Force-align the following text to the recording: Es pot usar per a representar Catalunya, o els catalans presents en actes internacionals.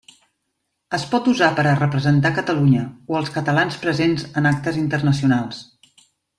Es 0.97 1.03
pot 1.11 1.29
usar 1.31 1.49
per 1.59 1.63
a 1.63 1.73
representar 1.81 2.33
Catalunya, 2.39 2.87
o 3.13 3.19
els 3.21 3.31
catalans 3.37 3.79
presents 3.87 4.27
en 4.43 4.51
actes 4.55 4.81
internacionals. 4.87 5.65